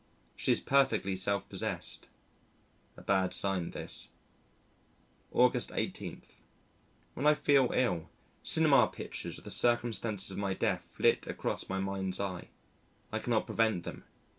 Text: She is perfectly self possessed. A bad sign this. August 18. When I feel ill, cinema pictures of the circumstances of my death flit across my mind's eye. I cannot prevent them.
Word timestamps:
She 0.35 0.51
is 0.51 0.59
perfectly 0.61 1.15
self 1.15 1.47
possessed. 1.47 2.09
A 2.97 3.03
bad 3.03 3.35
sign 3.35 3.69
this. 3.69 4.09
August 5.31 5.71
18. 5.75 6.23
When 7.13 7.27
I 7.27 7.35
feel 7.35 7.71
ill, 7.71 8.09
cinema 8.41 8.87
pictures 8.87 9.37
of 9.37 9.43
the 9.43 9.51
circumstances 9.51 10.31
of 10.31 10.39
my 10.39 10.55
death 10.55 10.81
flit 10.85 11.27
across 11.27 11.69
my 11.69 11.79
mind's 11.79 12.19
eye. 12.19 12.47
I 13.11 13.19
cannot 13.19 13.45
prevent 13.45 13.83
them. 13.83 14.03